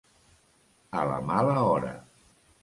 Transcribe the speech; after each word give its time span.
A 1.01 1.03
la 1.09 1.19
mala 1.27 1.59
hora. 1.67 1.93